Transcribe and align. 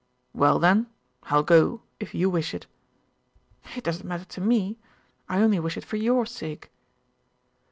"Well, 0.33 0.57
then, 0.57 0.87
I'll 1.25 1.43
go 1.43 1.83
if 1.99 2.15
you 2.15 2.27
wish 2.27 2.55
it." 2.55 2.65
"It 3.75 3.83
doesn't 3.83 4.09
matter 4.09 4.25
to 4.25 4.41
me. 4.41 4.79
I 5.29 5.39
only 5.39 5.59
wish 5.59 5.77
it 5.77 5.85
for 5.85 5.97
your 5.97 6.25
sake." 6.25 6.71